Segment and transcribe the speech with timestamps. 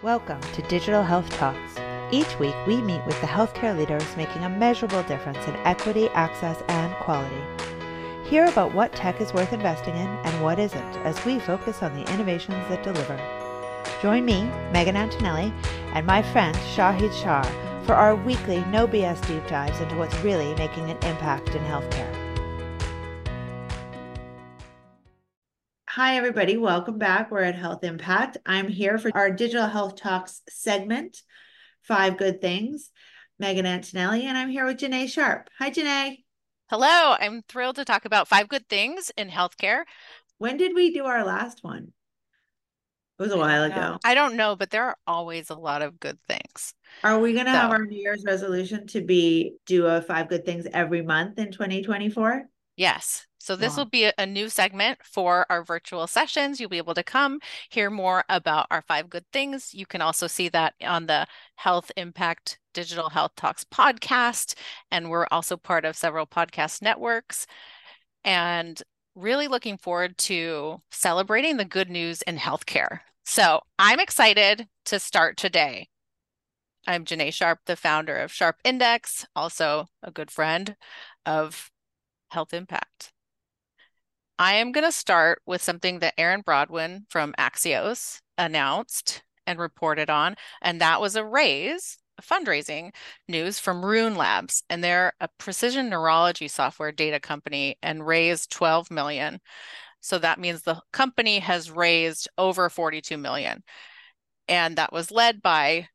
[0.00, 1.74] Welcome to Digital Health Talks.
[2.12, 6.62] Each week, we meet with the healthcare leaders making a measurable difference in equity, access,
[6.68, 7.42] and quality.
[8.22, 11.94] Hear about what tech is worth investing in and what isn't as we focus on
[11.94, 13.16] the innovations that deliver.
[14.00, 15.52] Join me, Megan Antonelli,
[15.94, 17.42] and my friend Shahid Shah
[17.84, 22.27] for our weekly No BS deep dives into what's really making an impact in healthcare.
[25.98, 26.56] Hi, everybody.
[26.56, 27.28] Welcome back.
[27.28, 28.36] We're at Health Impact.
[28.46, 31.22] I'm here for our Digital Health Talks segment,
[31.82, 32.92] Five Good Things.
[33.40, 35.50] Megan Antonelli, and I'm here with Janae Sharp.
[35.58, 36.18] Hi, Janae.
[36.70, 37.16] Hello.
[37.18, 39.82] I'm thrilled to talk about five good things in healthcare.
[40.38, 41.92] When did we do our last one?
[43.18, 43.98] It was a while ago.
[44.04, 46.74] I don't know, but there are always a lot of good things.
[47.02, 50.28] Are we going to so, have our New Year's resolution to be do a five
[50.28, 52.48] good things every month in 2024?
[52.78, 53.26] Yes.
[53.38, 53.78] So this wow.
[53.78, 56.60] will be a, new segment for our virtual sessions.
[56.60, 59.74] You'll be able to come hear more about our five good things.
[59.74, 64.54] You can also see that on the Health Impact Digital Health Talks podcast.
[64.92, 67.48] And we're also part of several podcast networks.
[68.24, 68.80] And
[69.16, 73.00] really looking forward to celebrating the good news in healthcare.
[73.24, 75.88] So I'm excited to start today.
[76.86, 80.76] I'm Janae Sharp, the founder of Sharp Index, also a good friend
[81.26, 81.72] of
[82.30, 83.12] Health Impact.
[84.38, 90.08] I am going to start with something that Erin Brodwin from Axios announced and reported
[90.10, 92.94] on, and that was a raise, fundraising
[93.28, 98.90] news from Rune Labs, and they're a precision neurology software data company and raised 12
[98.90, 99.40] million.
[100.00, 103.64] So that means the company has raised over 42 million.
[104.46, 105.88] And that was led by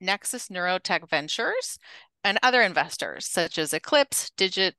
[0.00, 1.78] Nexus Neurotech Ventures
[2.24, 4.74] and other investors such as Eclipse, Digit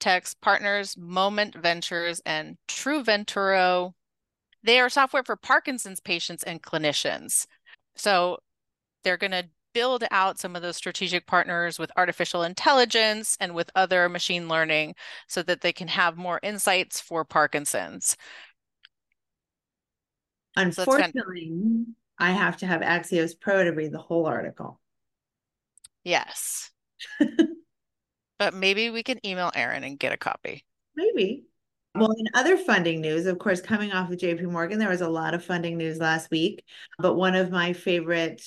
[0.00, 3.92] Tech's partners, Moment Ventures, and True Ventures.
[4.62, 7.46] They are software for Parkinson's patients and clinicians.
[7.96, 8.38] So
[9.04, 13.70] they're going to build out some of those strategic partners with artificial intelligence and with
[13.74, 14.94] other machine learning
[15.28, 18.16] so that they can have more insights for Parkinson's.
[20.56, 24.80] Unfortunately, so I have to have Axios Pro to read the whole article.
[26.02, 26.70] Yes.
[28.40, 30.64] But maybe we can email Erin and get a copy.
[30.96, 31.44] Maybe.
[31.94, 35.08] Well, in other funding news, of course, coming off of JP Morgan, there was a
[35.10, 36.64] lot of funding news last week.
[36.98, 38.42] But one of my favorite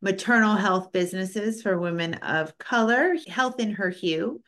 [0.00, 4.40] maternal health businesses for women of color, Health in Her Hue.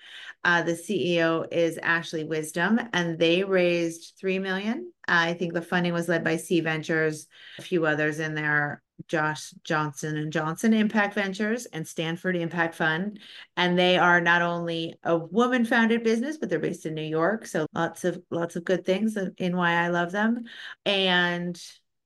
[0.44, 4.92] Uh, the CEO is Ashlee Wisdom, and they raised three million.
[5.08, 7.26] I think the funding was led by C Ventures,
[7.58, 8.84] a few others in there.
[9.08, 13.20] Josh Johnson and Johnson Impact Ventures and Stanford Impact Fund.
[13.56, 17.46] And they are not only a woman founded business, but they're based in New York.
[17.46, 20.44] So lots of lots of good things in why I love them.
[20.84, 21.60] And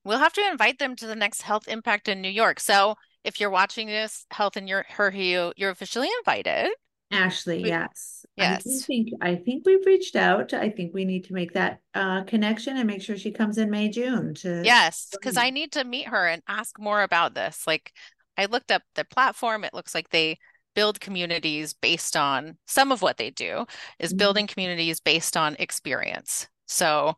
[0.04, 2.60] we'll have to invite them to the next health impact in New York.
[2.60, 6.70] So if you're watching this health in your her you you're officially invited.
[7.12, 8.24] Ashlee, we, yes.
[8.36, 8.66] Yes.
[8.66, 10.54] I think I think we've reached out.
[10.54, 13.70] I think we need to make that uh, connection and make sure she comes in
[13.70, 17.66] May, June to Yes, because I need to meet her and ask more about this.
[17.66, 17.92] Like
[18.36, 19.64] I looked up the platform.
[19.64, 20.38] It looks like they
[20.74, 23.66] build communities based on some of what they do
[23.98, 24.18] is mm-hmm.
[24.18, 26.46] building communities based on experience.
[26.66, 27.14] So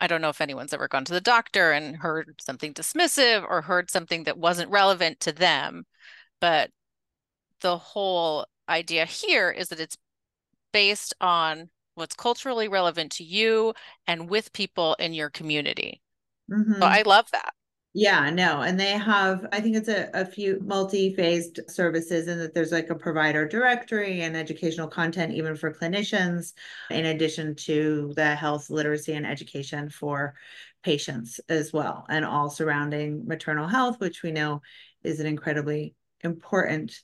[0.00, 3.62] I don't know if anyone's ever gone to the doctor and heard something dismissive or
[3.62, 5.84] heard something that wasn't relevant to them,
[6.40, 6.70] but
[7.60, 9.96] the whole idea here is that it's
[10.72, 13.74] based on what's culturally relevant to you
[14.06, 16.00] and with people in your community.
[16.50, 16.80] Mm-hmm.
[16.80, 17.52] So I love that.
[17.94, 18.62] Yeah, no.
[18.62, 22.72] And they have, I think it's a, a few multi phased services, and that there's
[22.72, 26.54] like a provider directory and educational content, even for clinicians,
[26.88, 30.34] in addition to the health literacy and education for
[30.82, 34.62] patients as well, and all surrounding maternal health, which we know
[35.04, 36.94] is an incredibly important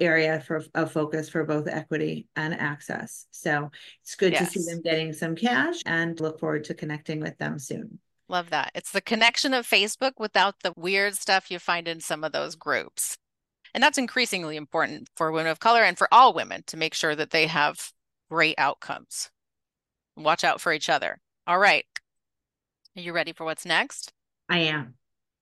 [0.00, 3.26] area for of focus for both equity and access.
[3.30, 3.70] So
[4.02, 4.52] it's good yes.
[4.52, 7.98] to see them getting some cash and look forward to connecting with them soon.
[8.28, 8.72] Love that.
[8.74, 12.54] It's the connection of Facebook without the weird stuff you find in some of those
[12.54, 13.18] groups.
[13.74, 17.14] And that's increasingly important for women of color and for all women to make sure
[17.14, 17.92] that they have
[18.30, 19.30] great outcomes.
[20.16, 21.18] Watch out for each other.
[21.46, 21.84] All right.
[22.96, 24.12] Are you ready for what's next?
[24.48, 24.94] I am.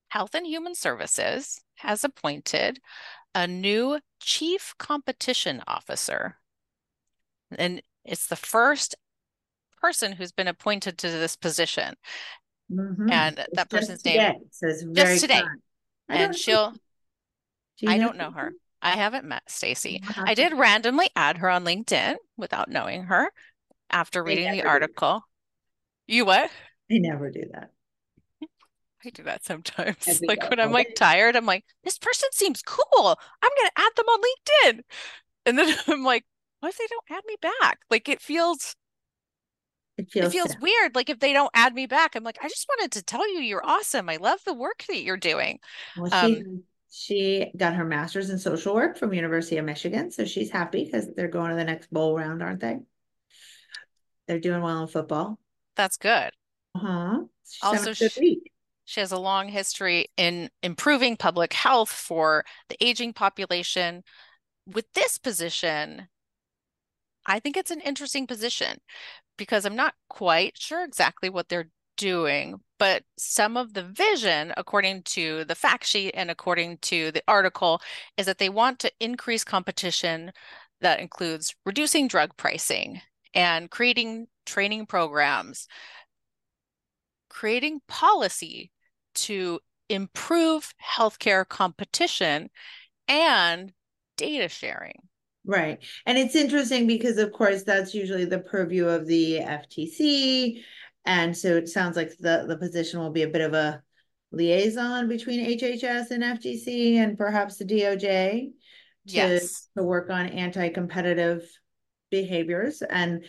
[0.09, 2.81] Health and Human Services has appointed
[3.35, 6.37] a new chief competition officer.
[7.57, 8.95] And it's the first
[9.81, 11.95] person who's been appointed to this position.
[12.71, 13.11] Mm-hmm.
[13.11, 15.43] And it's that person's name says just today.
[16.09, 16.75] And she'll
[17.79, 18.53] Do I don't know her.
[18.83, 20.03] I haven't met Stacy.
[20.17, 23.31] I did randomly add her on LinkedIn without knowing her
[23.91, 25.23] after reading the article.
[26.07, 26.51] You what?
[26.91, 27.71] I never do that.
[29.05, 30.21] I do that sometimes.
[30.27, 33.17] like when I'm like tired, I'm like, this person seems cool.
[33.43, 34.81] I'm gonna add them on LinkedIn.
[35.47, 36.25] And then I'm like,
[36.61, 37.81] what if they don't add me back?
[37.91, 38.77] Like it feels
[39.97, 40.95] it feels, it feels weird.
[40.95, 43.41] Like if they don't add me back, I'm like, I just wanted to tell you
[43.41, 44.09] you're awesome.
[44.09, 45.59] I love the work that you're doing.
[45.97, 50.11] Well, she, um, she got her master's in social work from University of Michigan.
[50.11, 52.79] So she's happy because they're going to the next bowl round, aren't they?
[54.27, 55.39] They're doing well in football.
[55.77, 56.31] That's good.
[56.75, 57.21] Uh-huh.
[57.49, 58.41] She's also, she,
[58.91, 64.03] she has a long history in improving public health for the aging population.
[64.67, 66.09] With this position,
[67.25, 68.79] I think it's an interesting position
[69.39, 75.05] because I'm not quite sure exactly what they're doing, but some of the vision, according
[75.05, 77.81] to the fact sheet and according to the article,
[78.17, 80.33] is that they want to increase competition
[80.81, 83.01] that includes reducing drug pricing
[83.35, 85.69] and creating training programs,
[87.29, 88.73] creating policy
[89.15, 92.51] to improve healthcare competition
[93.09, 93.73] and
[94.17, 95.03] data sharing.
[95.45, 95.83] Right.
[96.07, 100.63] And it's interesting because, of course, that's usually the purview of the FTC.
[101.07, 103.83] And so it sounds like the, the position will be a bit of a
[104.33, 108.53] liaison between HHS and FTC and perhaps the DOJ to,
[109.05, 109.69] yes.
[109.77, 111.43] to work on anti competitive
[112.11, 112.83] behaviors.
[112.83, 113.25] And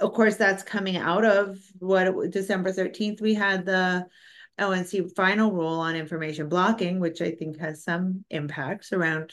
[0.00, 4.06] of course, that's coming out of what December 13th, we had the
[4.58, 9.32] Oh, ONC final rule on information blocking, which I think has some impacts around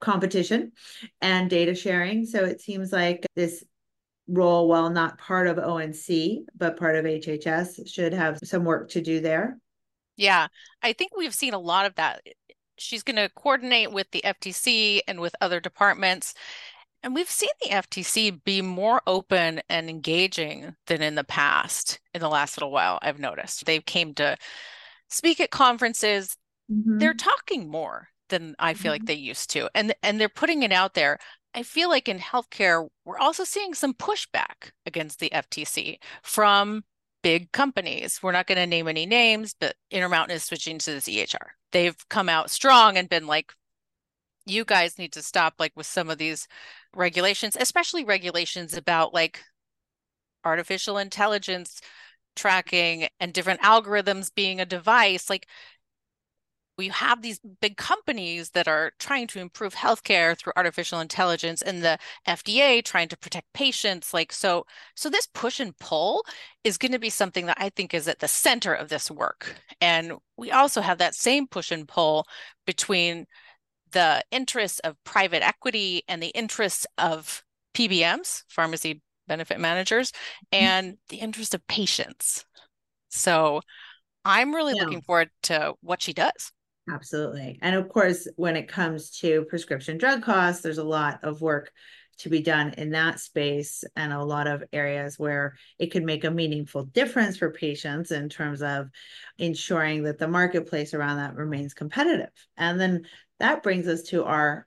[0.00, 0.72] competition
[1.20, 2.26] and data sharing.
[2.26, 3.64] So it seems like this
[4.28, 9.00] role, while not part of ONC, but part of HHS, should have some work to
[9.00, 9.58] do there.
[10.16, 10.48] Yeah,
[10.82, 12.22] I think we've seen a lot of that.
[12.76, 16.34] She's going to coordinate with the FTC and with other departments.
[17.02, 22.20] And we've seen the FTC be more open and engaging than in the past, in
[22.20, 23.64] the last little while, I've noticed.
[23.64, 24.36] they've came to
[25.08, 26.36] speak at conferences.
[26.70, 26.98] Mm-hmm.
[26.98, 29.00] They're talking more than I feel mm-hmm.
[29.00, 29.70] like they used to.
[29.74, 31.18] And and they're putting it out there.
[31.54, 36.84] I feel like in healthcare, we're also seeing some pushback against the FTC from
[37.22, 38.20] big companies.
[38.22, 41.36] We're not going to name any names, but Intermountain is switching to this EHR.
[41.72, 43.52] They've come out strong and been like,
[44.46, 46.46] you guys need to stop like with some of these
[46.94, 49.42] regulations, especially regulations about like
[50.44, 51.80] artificial intelligence
[52.36, 55.28] tracking and different algorithms being a device.
[55.28, 55.46] Like
[56.78, 61.82] we have these big companies that are trying to improve healthcare through artificial intelligence and
[61.82, 64.64] the FDA trying to protect patients like so
[64.94, 66.24] so this push and pull
[66.64, 69.56] is going to be something that I think is at the center of this work
[69.80, 72.26] and we also have that same push and pull
[72.64, 73.26] between
[73.92, 77.44] the interests of private equity and the interests of
[77.74, 80.12] PBMs pharmacy benefit managers
[80.52, 80.64] mm-hmm.
[80.64, 82.44] and the interest of patients
[83.08, 83.60] so
[84.24, 84.84] I'm really yeah.
[84.84, 86.52] looking forward to what she does
[86.90, 87.58] Absolutely.
[87.60, 91.70] And of course, when it comes to prescription drug costs, there's a lot of work
[92.18, 96.24] to be done in that space and a lot of areas where it could make
[96.24, 98.88] a meaningful difference for patients in terms of
[99.38, 102.30] ensuring that the marketplace around that remains competitive.
[102.56, 103.06] And then
[103.38, 104.66] that brings us to our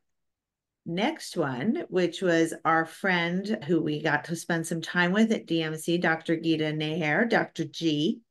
[0.85, 5.45] next one, which was our friend who we got to spend some time with at
[5.45, 6.37] DMC, Dr.
[6.37, 7.65] Geeta Nayyar, Dr.
[7.65, 8.21] G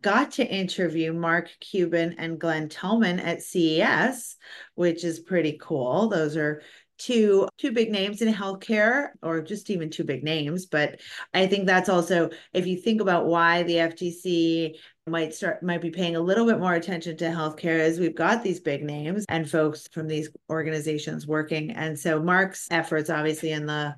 [0.00, 4.36] got to interview Mark Cuban and Glen Tullman at CES,
[4.74, 6.08] which is pretty cool.
[6.08, 6.62] Those are
[6.98, 11.00] two two big names in healthcare or just even two big names but
[11.34, 14.74] i think that's also if you think about why the ftc
[15.06, 18.42] might start might be paying a little bit more attention to healthcare as we've got
[18.42, 23.66] these big names and folks from these organizations working and so mark's efforts obviously in
[23.66, 23.94] the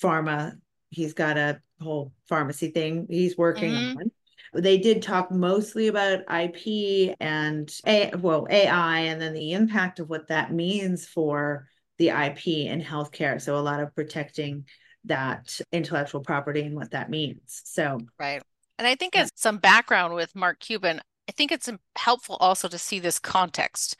[0.00, 0.52] pharma
[0.90, 3.98] he's got a whole pharmacy thing he's working mm-hmm.
[3.98, 4.10] on
[4.52, 10.10] they did talk mostly about IP and A, well AI, and then the impact of
[10.10, 11.68] what that means for
[12.00, 13.40] the IP in healthcare.
[13.40, 14.64] So a lot of protecting
[15.04, 17.60] that intellectual property and what that means.
[17.64, 18.42] So right.
[18.78, 22.78] And I think as some background with Mark Cuban, I think it's helpful also to
[22.78, 23.96] see this context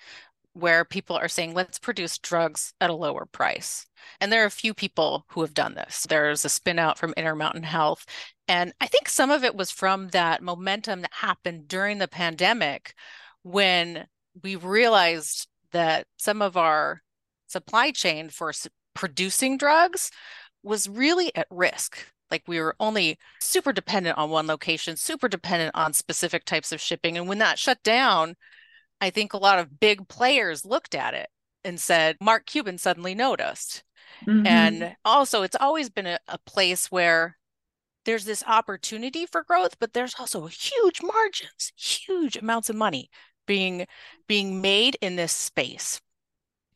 [0.54, 3.86] where people are saying, let's produce drugs at a lower price.
[4.18, 6.06] And there are a few people who have done this.
[6.08, 8.06] There's a spin out from Intermountain Health.
[8.48, 12.94] And I think some of it was from that momentum that happened during the pandemic
[13.42, 14.06] when
[14.42, 17.02] we realized that some of our
[17.50, 18.52] supply chain for
[18.94, 20.10] producing drugs
[20.62, 22.06] was really at risk.
[22.30, 26.80] Like we were only super dependent on one location, super dependent on specific types of
[26.80, 27.16] shipping.
[27.16, 28.36] And when that shut down,
[29.00, 31.28] I think a lot of big players looked at it
[31.64, 33.82] and said, Mark Cuban suddenly noticed.
[34.26, 34.46] Mm-hmm.
[34.46, 37.36] And also, it's always been a, a place where
[38.04, 43.10] there's this opportunity for growth, but there's also huge margins, huge amounts of money
[43.46, 43.86] being
[44.28, 46.00] being made in this space.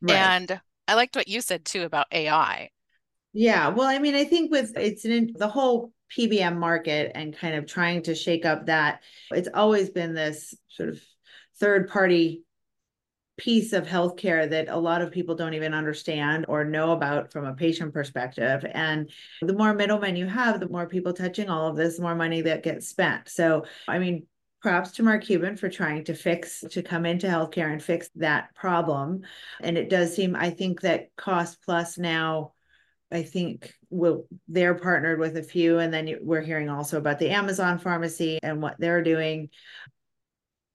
[0.05, 0.17] Right.
[0.17, 2.71] And I liked what you said too about AI.
[3.33, 7.57] Yeah, well, I mean, I think with it's an, the whole PBM market and kind
[7.57, 11.03] of trying to shake up that it's always been this sort of
[11.59, 12.45] third party
[13.37, 17.45] piece of healthcare that a lot of people don't even understand or know about from
[17.47, 18.65] a patient perspective.
[18.73, 19.11] And
[19.43, 22.43] the more middlemen you have, the more people touching all of this, the more money
[22.43, 23.29] that gets spent.
[23.29, 24.27] So, I mean,
[24.65, 28.55] props to Mark Cuban for trying to fix, to come into healthcare and fix that
[28.55, 29.21] problem.
[29.61, 32.55] And it does seem, I think that Cost Plus now
[33.13, 37.29] I think we'll, they're partnered with a few, and then we're hearing also about the
[37.29, 39.51] Amazon pharmacy and what they're doing.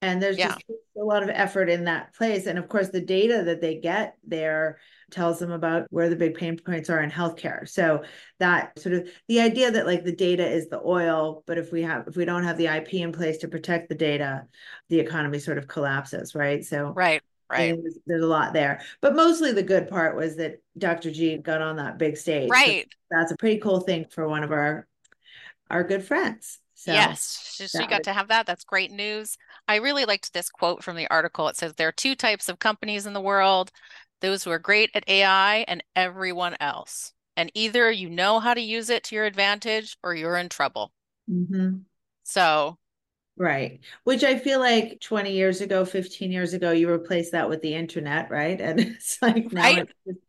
[0.02, 0.50] And there's yeah.
[0.50, 0.64] just
[0.98, 2.46] a lot of effort in that place.
[2.46, 4.80] And of course, the data that they get there
[5.12, 7.68] tells them about where the big pain points are in healthcare.
[7.68, 8.04] So
[8.40, 11.82] that sort of the idea that like the data is the oil, but if we
[11.82, 14.46] have if we don't have the IP in place to protect the data,
[14.90, 16.64] the economy sort of collapses, right?
[16.64, 17.22] So right.
[17.52, 17.76] Right.
[17.82, 18.82] There's, there's, a lot there.
[19.02, 21.10] But mostly the good part was that Dr.
[21.10, 22.48] G got on that big stage.
[22.48, 22.86] Right.
[23.12, 24.88] So that's a pretty cool thing for one of our
[25.72, 26.60] our good friends.
[26.80, 28.46] So yes, she, she got to have that.
[28.46, 29.38] That's great news.
[29.68, 31.50] I really liked this quote from the article.
[31.50, 33.70] It says there are two types of companies in the world
[34.22, 37.12] those who are great at AI and everyone else.
[37.36, 40.94] And either you know how to use it to your advantage or you're in trouble.
[41.30, 41.80] Mm-hmm.
[42.24, 42.78] So
[43.38, 43.80] Right.
[44.04, 47.74] Which I feel like 20 years ago, 15 years ago, you replaced that with the
[47.74, 48.60] internet, right?
[48.70, 49.90] And it's like now right.
[50.06, 50.20] it's,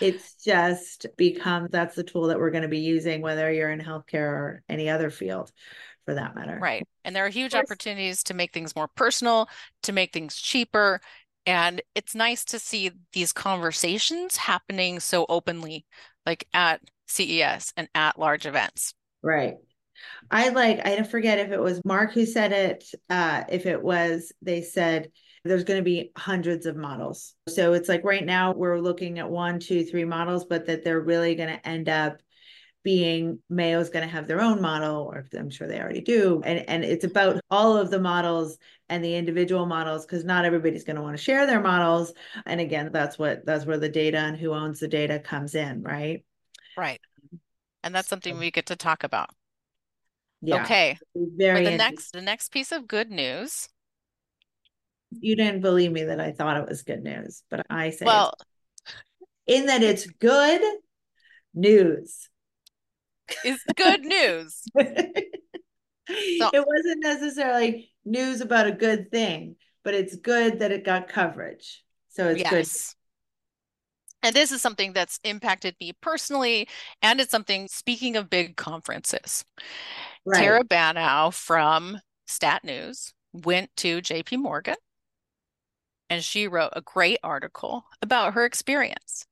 [0.00, 3.80] it's just become that's the tool that we're going to be using, whether you're in
[3.80, 5.52] healthcare or any other field
[6.06, 6.58] for that matter.
[6.60, 6.86] Right.
[7.04, 9.48] And there are huge opportunities to make things more personal,
[9.82, 11.00] to make things cheaper.
[11.44, 15.84] And it's nice to see these conversations happening so openly,
[16.24, 18.94] like at CES and at large events.
[19.22, 19.56] Right.
[20.30, 24.32] I like, I forget if it was Mark who said it, uh, if it was,
[24.42, 25.10] they said
[25.44, 27.34] there's going to be hundreds of models.
[27.48, 31.00] So it's like right now we're looking at one, two, three models, but that they're
[31.00, 32.20] really going to end up
[32.86, 36.40] being Mayo's going to have their own model, or I'm sure they already do.
[36.44, 40.84] And, and it's about all of the models and the individual models because not everybody's
[40.84, 42.12] going to want to share their models.
[42.46, 45.82] And again, that's what that's where the data and who owns the data comes in,
[45.82, 46.24] right?
[46.78, 47.00] Right.
[47.82, 49.30] And that's something we get to talk about.
[50.40, 50.62] Yeah.
[50.62, 50.96] Okay.
[51.16, 53.68] Very the next the next piece of good news.
[55.10, 58.34] You didn't believe me that I thought it was good news, but I say well
[59.48, 60.62] in that it's good
[61.52, 62.28] news.
[63.44, 64.62] It's good news.
[64.76, 71.08] so, it wasn't necessarily news about a good thing, but it's good that it got
[71.08, 71.82] coverage.
[72.08, 72.50] So it's yes.
[72.50, 72.68] good.
[74.28, 76.68] And this is something that's impacted me personally.
[77.02, 79.44] And it's something, speaking of big conferences,
[80.26, 80.40] Right.
[80.40, 84.74] Tara Bannow from Stat News went to JP Morgan
[86.10, 89.26] and she wrote a great article about her experience.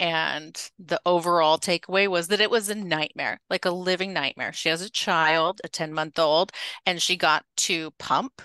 [0.00, 4.52] And the overall takeaway was that it was a nightmare, like a living nightmare.
[4.52, 6.52] She has a child, a 10 month old,
[6.86, 8.40] and she got to pump.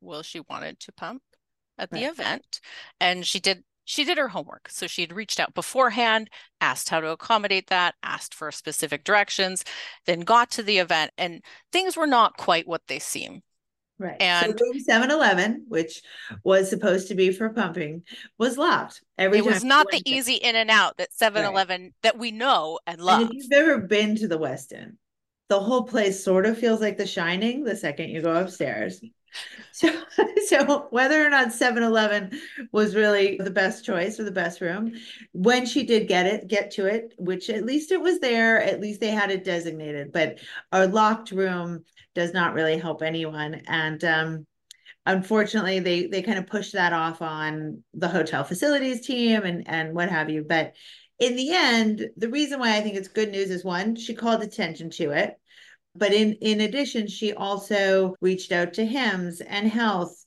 [0.00, 1.22] Well, she wanted to pump
[1.78, 2.12] at the right.
[2.12, 2.60] event.
[3.00, 4.68] And she did she did her homework.
[4.68, 9.64] So she had reached out beforehand, asked how to accommodate that, asked for specific directions,
[10.06, 11.42] then got to the event, and
[11.72, 13.42] things were not quite what they seem.
[14.02, 14.20] Right.
[14.20, 16.02] And so room 711, which
[16.42, 18.02] was supposed to be for pumping,
[18.36, 19.00] was locked.
[19.16, 21.92] Every it was not the easy in and out that 711 right.
[22.02, 23.22] that we know and love.
[23.22, 24.96] And if you've ever been to the Westin,
[25.48, 29.00] the whole place sort of feels like the shining the second you go upstairs.
[29.74, 29.90] So,
[30.48, 32.38] so whether or not 7-Eleven
[32.70, 34.92] was really the best choice or the best room,
[35.32, 38.82] when she did get it, get to it, which at least it was there, at
[38.82, 40.12] least they had it designated.
[40.12, 40.40] But
[40.70, 43.62] a locked room does not really help anyone.
[43.66, 44.46] And um,
[45.06, 49.94] unfortunately, they they kind of pushed that off on the hotel facilities team and and
[49.94, 50.44] what have you.
[50.48, 50.74] But
[51.18, 54.42] in the end, the reason why I think it's good news is one, she called
[54.42, 55.38] attention to it
[55.94, 60.21] but in, in addition, she also reached out to HIMSS and HLTH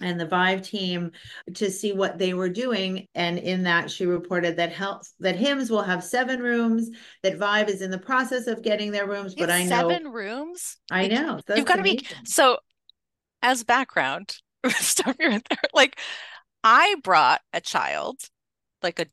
[0.00, 1.12] and the Vive team
[1.54, 3.06] to see what they were doing.
[3.14, 6.90] And in that, she reported that HLTH that HIMSS will have seven rooms,
[7.22, 9.34] that Vive is in the process of getting their rooms.
[9.34, 10.76] But I know seven rooms.
[10.90, 11.40] I know.
[11.54, 12.58] You've got to be so
[13.42, 14.36] as background,
[14.70, 15.58] stuff here and there.
[15.74, 15.98] Like
[16.64, 18.20] I brought a child,
[18.82, 19.06] like a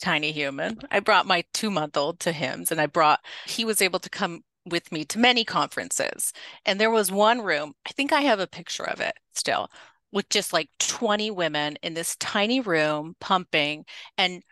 [0.00, 0.80] tiny human.
[0.90, 4.10] I brought my two month old to HIMSS, and I brought he was able to
[4.10, 6.32] come with me to many conferences.
[6.64, 9.68] And there was one room, I think I have a picture of it still,
[10.12, 13.84] with just like 20 women in this tiny room pumping.
[14.18, 14.42] And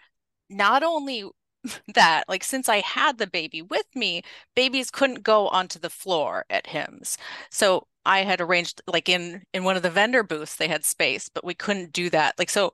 [0.51, 1.25] not only
[1.95, 4.23] that like since I had the baby with me,
[4.55, 7.17] babies couldn't go onto the floor at HIMSS.
[7.51, 11.29] So I had arranged like in in one of the vendor booths they had space,
[11.29, 12.39] but we couldn't do that.
[12.39, 12.73] Like so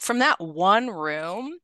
[0.00, 1.58] from that one room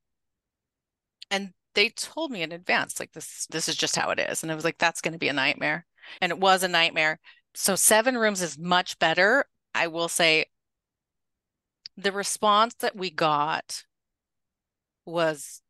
[1.30, 4.52] and they told me in advance like this this is just how it is and
[4.52, 5.86] I was like that's going to be a nightmare.
[6.20, 7.18] And it was a nightmare.
[7.54, 9.44] So seven rooms is much better.
[9.74, 10.46] I will say
[12.02, 13.84] the response that we got
[15.06, 15.62] was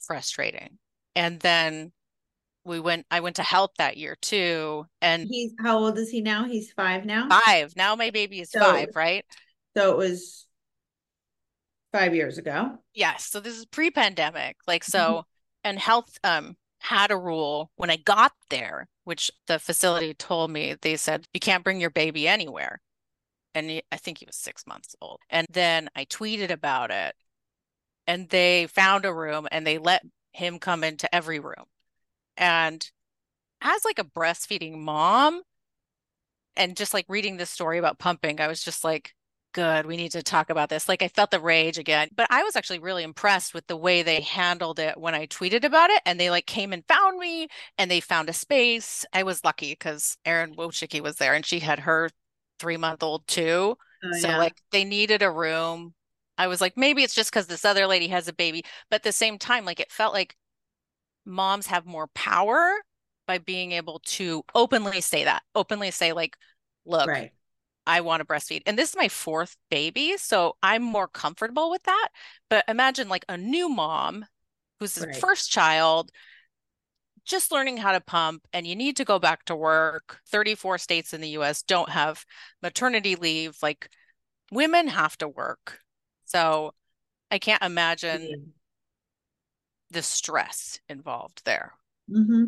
[0.00, 0.78] frustrating.
[1.14, 1.92] And then
[2.64, 4.86] we went I went to HLTH that year too.
[5.00, 6.44] And he's how old is he now?
[6.44, 7.28] He's five now?
[7.28, 7.74] Five.
[7.76, 9.24] Now my baby is so, five, right?
[9.76, 10.46] So it was
[11.92, 12.78] five years ago.
[12.94, 13.26] Yes.
[13.26, 14.56] So this is pre-pandemic.
[14.66, 15.20] Like so mm-hmm.
[15.64, 20.76] and HLTH um had a rule when I got there, which the facility told me,
[20.80, 22.80] they said, you can't bring your baby anywhere.
[23.54, 25.20] And he, I think he was six months old.
[25.28, 27.14] And then I tweeted about it
[28.06, 30.02] and they found a room and they let
[30.32, 31.66] him come into every room.
[32.36, 32.88] And
[33.60, 35.42] as like a breastfeeding mom
[36.56, 39.14] and just like reading this story about pumping, I was just like,
[39.52, 40.88] good, we need to talk about this.
[40.88, 44.02] Like I felt the rage again, but I was actually really impressed with the way
[44.02, 47.48] they handled it when I tweeted about it and they like came and found me
[47.78, 49.04] and they found a space.
[49.12, 52.10] I was lucky because Erin Wojcicki was there and she had her
[52.60, 53.76] three month old too.
[54.04, 54.38] Oh, so yeah.
[54.38, 55.94] like they needed a room
[56.40, 58.64] I was like, maybe it's just because this other lady has a baby.
[58.88, 60.34] But at the same time, like it felt like
[61.26, 62.72] moms have more power
[63.26, 66.38] by being able to openly say that, openly say, like,
[66.86, 67.32] look, right.
[67.86, 68.62] I want to breastfeed.
[68.64, 70.16] And this is my fourth baby.
[70.16, 72.08] So I'm more comfortable with that.
[72.48, 74.24] But imagine like a new mom
[74.78, 75.16] who's the right.
[75.16, 76.10] first child
[77.30, 81.14] just learning how to pump and you need to go back to work 34 states
[81.14, 82.24] in the US don't have
[82.62, 83.88] maternity leave like
[84.50, 85.80] women have to work
[86.24, 86.74] so
[87.30, 88.50] I can't imagine mm-hmm.
[89.90, 91.72] the stress involved there.
[92.10, 92.44] Mm-hmm.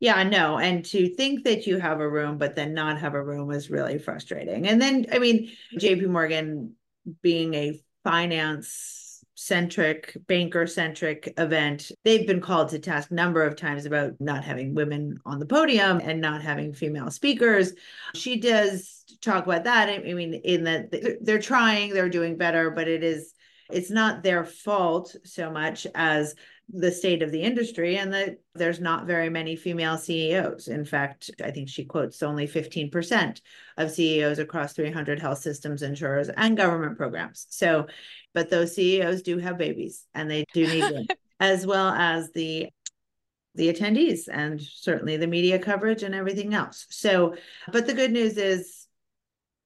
[0.00, 0.58] Yeah, no.
[0.58, 3.70] And to think that you have a room, but then not have a room is
[3.70, 4.66] really frustrating.
[4.66, 6.74] And then, I mean, JP Morgan
[7.22, 9.03] being a finance
[9.34, 14.74] centric, banker centric event, they've been called to task number of times about not having
[14.74, 17.72] women on the podium and not having female speakers.
[18.14, 19.88] She does talk about that.
[19.88, 23.34] I mean, in that they're trying, they're doing better, but it is
[23.70, 26.34] it's not their fault so much as
[26.72, 30.68] the state of the industry and that there's not very many female CEOs.
[30.68, 33.40] In fact, I think she quotes only 15%
[33.76, 37.46] of CEOs across 300 health systems, insurers, and government programs.
[37.50, 37.86] So,
[38.32, 41.06] but those CEOs do have babies and they do need them,
[41.40, 42.68] as well as the
[43.56, 46.86] the attendees and certainly the media coverage and everything else.
[46.90, 47.36] So,
[47.70, 48.83] but the good news is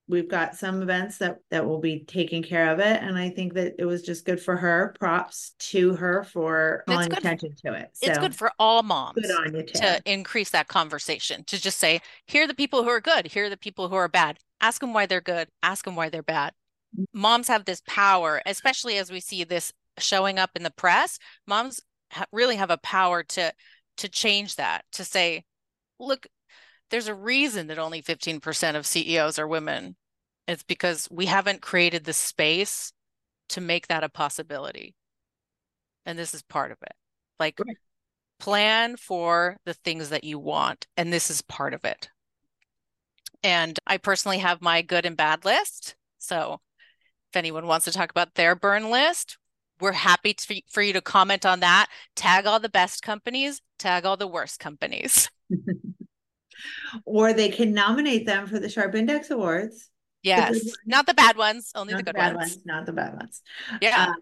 [0.09, 3.55] we've got some events that that will be taking care of it and i think
[3.55, 7.91] that it was just good for her props to her for calling attention to it
[7.93, 9.21] so, it's good for all moms
[9.67, 13.45] to increase that conversation to just say here are the people who are good here
[13.45, 14.39] are the people who are bad.
[14.61, 16.53] Ask them why they're good ask them why they're bad.
[17.13, 21.81] Moms have this power especially as we see this showing up in the press moms
[22.13, 23.53] ha- really have a power to
[23.99, 25.45] to change that to say
[25.99, 26.27] look
[26.91, 29.97] there's a reason that only 15% of CEOs are women.
[30.47, 32.93] It's because we haven't created the space
[33.51, 34.95] to make that a possibility.
[36.07, 36.93] And this is part of it.
[37.39, 37.77] Like right.
[38.41, 40.87] plan for the things that you want.
[40.97, 42.09] And this is part of it.
[43.43, 45.97] And I personally have my good and bad list.
[46.19, 46.61] So
[47.31, 49.39] if anyone wants to talk about their burn list,
[49.81, 51.87] we're happy to, for you to comment on that.
[52.17, 55.31] Tag all the best companies, tag all the worst companies.
[57.05, 59.91] or they can nominate them for the Sharp Index Awards.
[60.23, 62.37] Yes, the not the bad ones, only not the good the ones.
[62.37, 62.59] ones.
[62.65, 63.43] Not the bad ones.
[63.81, 64.09] Yeah.
[64.11, 64.15] Uh,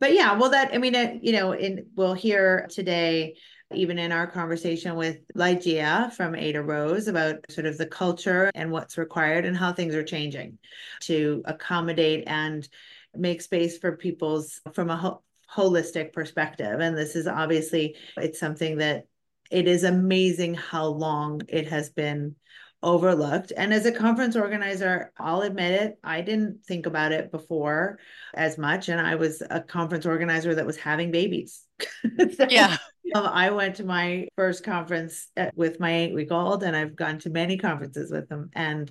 [0.00, 3.36] but yeah, well, that I mean, it, you know, in we'll hear today,
[3.72, 8.70] even in our conversation with Lygia from Ada Rose about sort of the culture and
[8.70, 10.58] what's required and how things are changing
[11.02, 12.68] to accommodate and
[13.14, 15.22] make space for people's from a ho-
[15.54, 16.80] holistic perspective.
[16.80, 19.06] And this is obviously it's something that
[19.52, 22.34] it is amazing how long it has been
[22.82, 23.52] overlooked.
[23.56, 27.98] And as a conference organizer, I'll admit it, I didn't think about it before
[28.34, 28.88] as much.
[28.88, 31.62] And I was a conference organizer that was having babies.
[32.36, 32.76] so, yeah.
[33.14, 36.96] Um, I went to my first conference uh, with my eight week old, and I've
[36.96, 38.48] gone to many conferences with them.
[38.54, 38.90] And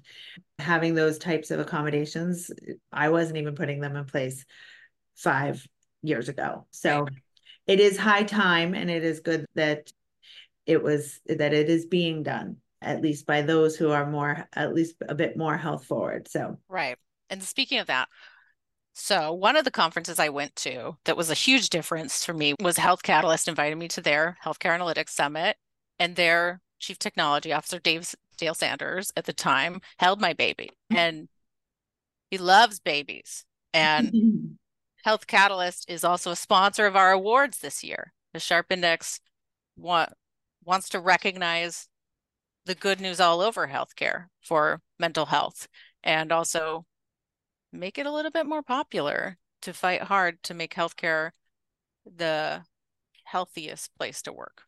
[0.60, 2.52] having those types of accommodations,
[2.92, 4.46] I wasn't even putting them in place
[5.16, 5.66] five
[6.04, 6.68] years ago.
[6.70, 7.14] So right.
[7.66, 9.92] it is high time, and it is good that
[10.66, 14.74] it was that it is being done at least by those who are more at
[14.74, 16.98] least a bit more health forward so right
[17.30, 18.08] and speaking of that
[18.94, 22.56] So, one of the conferences I went to that was a huge difference for me
[22.60, 25.58] was Health Catalyst invited me to their Healthcare Analytics Summit,
[26.00, 31.30] and their chief technology officer, Dave Dale Sanders, at the time, held my baby, and
[32.30, 33.46] he loves babies.
[33.74, 34.12] And
[35.04, 38.14] Health Catalyst is also a sponsor of our awards this year.
[38.34, 39.20] The Sharp Index
[39.78, 40.12] want,
[40.64, 41.88] wants to recognize
[42.66, 45.68] the good news all over healthcare for mental health
[46.04, 46.86] and also
[47.72, 51.32] make it a little bit more popular to fight hard to make healthcare
[52.06, 52.64] the
[53.24, 54.64] healthiest place to work.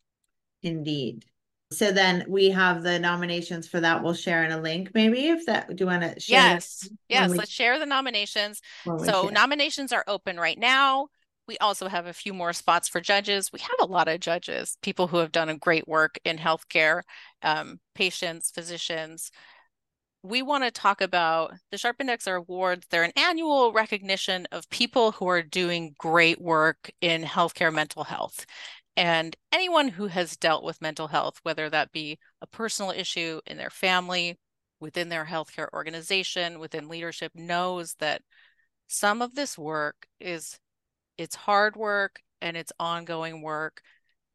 [0.62, 1.24] Indeed.
[1.72, 4.02] So then we have the nominations for that.
[4.02, 5.74] We'll share in a link, maybe if that.
[5.74, 6.52] Do you want to share?
[6.52, 7.30] Yes, yes.
[7.30, 8.60] We, let's share the nominations.
[8.84, 11.08] So nominations are open right now.
[11.46, 13.52] We also have a few more spots for judges.
[13.52, 17.02] We have a lot of judges, people who have done a great work in healthcare,
[17.42, 19.30] um, patients, physicians.
[20.22, 22.86] We want to talk about the Sharp Index Awards.
[22.88, 28.46] They're an annual recognition of people who are doing great work in healthcare mental health.
[28.96, 33.58] And anyone who has dealt with mental health, whether that be a personal issue in
[33.58, 34.38] their family,
[34.80, 38.22] within their healthcare organization, within leadership, knows that
[38.86, 40.58] some of this work is
[41.18, 43.80] it's hard work and it's ongoing work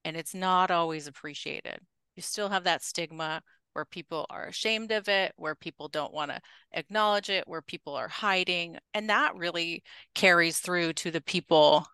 [0.06, 1.80] and it's not always appreciated.
[2.16, 3.42] You still have that stigma
[3.74, 6.42] where people are ashamed of it, where people don't want to
[6.74, 8.78] acknowledge it, where people are hiding.
[8.94, 9.84] And that really
[10.16, 11.88] carries through to the people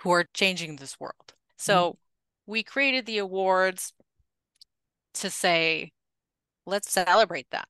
[0.00, 1.34] who are changing this world.
[1.56, 2.52] So mm-hmm.
[2.52, 3.92] we created the awards
[5.14, 5.92] to say,
[6.66, 7.68] let's celebrate that.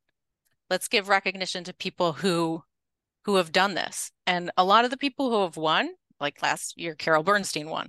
[0.70, 2.64] Let's give recognition to people who
[3.24, 4.10] who have done this.
[4.26, 5.90] And a lot of the people who have won,
[6.22, 7.88] like last year, Carol Bernstein won,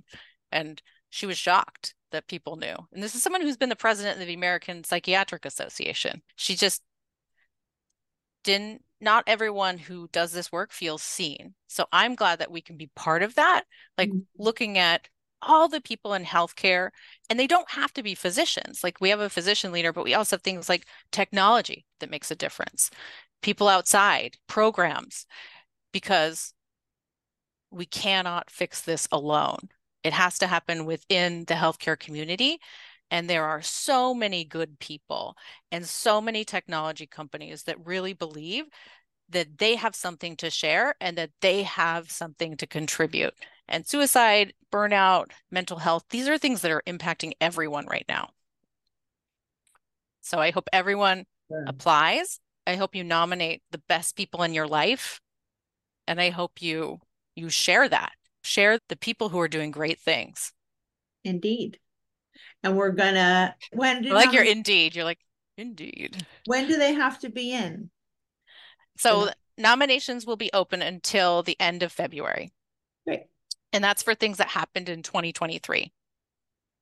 [0.52, 2.76] and she was shocked that people knew.
[2.92, 6.22] And this is someone who's been the president of the American Psychiatric Association.
[6.36, 6.82] She just
[8.44, 11.54] didn't not everyone who does this work feels seen.
[11.66, 13.64] So I'm glad that we can be part of that,
[13.98, 14.20] like mm-hmm.
[14.42, 15.08] looking at
[15.42, 16.90] all the people in healthcare
[17.28, 20.14] and they don't have to be physicians like we have a physician leader but we
[20.14, 22.90] also have things like technology that makes a difference
[23.42, 25.26] people outside programs
[25.92, 26.54] because
[27.74, 29.68] we cannot fix this alone
[30.02, 32.58] it has to happen within the healthcare community
[33.10, 35.36] and there are so many good people
[35.70, 38.64] and so many technology companies that really believe
[39.28, 43.34] that they have something to share and that they have something to contribute
[43.68, 46.04] and suicide, burnout, mental health.
[46.10, 48.30] These are things that are impacting everyone right now.
[50.20, 51.64] So I hope everyone sure.
[51.66, 52.40] applies.
[52.66, 55.20] I hope you nominate the best people in your life.
[56.06, 57.00] And I hope you
[57.36, 58.12] you share that.
[58.42, 60.52] Share the people who are doing great things.
[61.24, 61.78] Indeed.
[62.62, 64.94] And we're gonna when do like you're indeed.
[64.94, 65.20] You're like,
[65.56, 66.26] indeed.
[66.46, 67.90] When do they have to be in?
[68.98, 72.52] So nominations will be open until the end of February.
[73.06, 73.22] Great.
[73.72, 75.92] And that's for things that happened in 2023.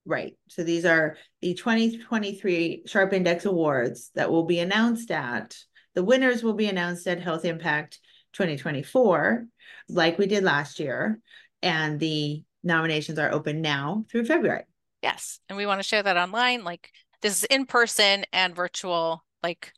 [0.05, 0.37] Right.
[0.49, 5.57] So these are the 2023 Sharp Index Awards that will be announced at
[5.95, 7.99] the winners will be announced at Health Impact
[8.33, 9.47] 2024,
[9.88, 11.21] like we did last year.
[11.62, 14.64] And the nominations are open now through February.
[15.03, 15.40] Yes.
[15.49, 16.64] And we want to share that online.
[16.64, 16.90] Like
[17.21, 19.25] this is in person and virtual.
[19.42, 19.73] Like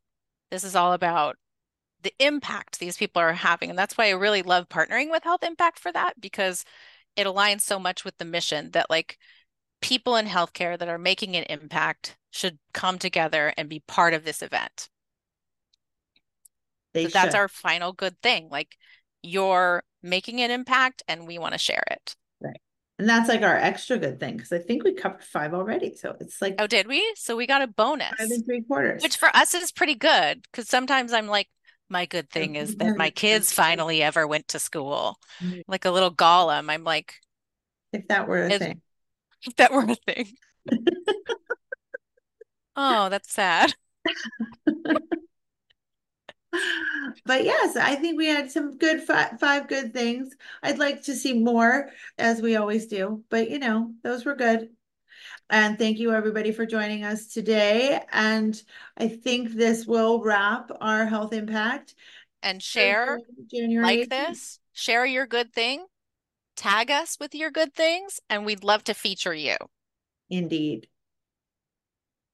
[0.50, 1.36] this is all about
[2.02, 3.70] the impact these people are having.
[3.70, 6.64] And that's why I really love partnering with Health Impact for that because
[7.16, 9.18] it aligns so much with the mission that like
[9.80, 14.24] people in healthcare that are making an impact should come together and be part of
[14.24, 14.88] this event.
[16.94, 18.48] So that's our final good thing.
[18.50, 18.76] Like
[19.22, 22.14] you're making an impact and we want to share it.
[22.40, 22.61] Right.
[22.98, 25.96] And that's like our extra good thing because I think we covered five already.
[25.96, 27.14] So it's like Oh, did we?
[27.16, 28.12] So we got a bonus.
[28.18, 29.02] Five and three quarters.
[29.02, 31.48] Which for us is pretty good because sometimes I'm like,
[31.88, 35.18] my good thing is that my kids finally ever went to school.
[35.42, 35.61] Mm-hmm.
[35.66, 36.70] Like a little golem.
[36.70, 37.14] I'm like,
[37.92, 38.80] if that were a thing.
[39.46, 40.33] If that were a thing.
[42.76, 43.74] oh, that's sad.
[47.24, 50.34] but yes, I think we had some good five, five good things.
[50.62, 54.70] I'd like to see more, as we always do, but you know, those were good.
[55.50, 58.00] And thank you everybody for joining us today.
[58.12, 58.60] And
[58.96, 61.94] I think this will wrap our health impact.
[62.42, 64.08] And share January like 18th.
[64.08, 65.86] this, share your good thing,
[66.56, 69.56] tag us with your good things, and we'd love to feature you.
[70.28, 70.88] Indeed.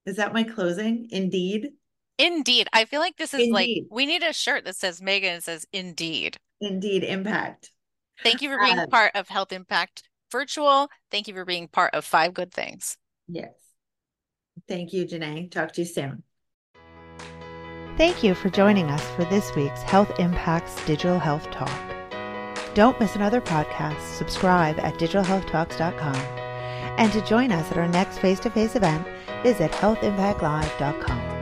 [0.06, 1.08] Is that my closing?
[1.10, 1.72] Indeed.
[2.20, 2.68] Indeed.
[2.72, 3.52] I feel like this is Indeed.
[3.52, 6.36] like we need a shirt that says Megan and says Indeed.
[6.60, 7.72] Indeed impact.
[8.22, 10.88] Thank you for being uh, part of Health Impact Virtual.
[11.10, 12.96] Thank you for being part of Five Good Things.
[13.28, 13.54] Yes.
[14.68, 15.50] Thank you, Janae.
[15.50, 16.22] Talk to you soon.
[17.96, 21.70] Thank you for joining us for this week's Health Impacts Digital Health Talk.
[22.74, 24.00] Don't miss another podcast.
[24.16, 26.16] Subscribe at digitalhealthtalks.com.
[26.98, 29.06] And to join us at our next face to face event,
[29.42, 31.39] visit healthimpactlive.com.